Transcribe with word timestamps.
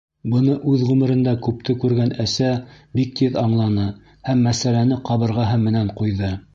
Быны 0.33 0.53
үҙ 0.69 0.85
ғүмерендә 0.91 1.33
күпте 1.49 1.75
күргән 1.83 2.15
әсә 2.25 2.49
бик 3.01 3.15
тиҙ 3.21 3.39
аңланы 3.45 3.87
һәм 4.31 4.43
мәсьәләне 4.51 5.03
ҡабырғаһы 5.11 5.67
менән 5.71 5.99
ҡуйҙы: 6.03 6.39